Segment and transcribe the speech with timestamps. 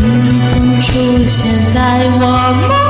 [0.00, 2.89] 你总出现在我梦。